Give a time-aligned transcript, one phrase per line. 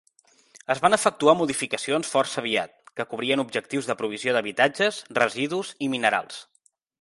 [0.75, 6.43] Es van efectuar modificacions força aviat que cobrien objectius de provisió d'habitatges, residus i minerals.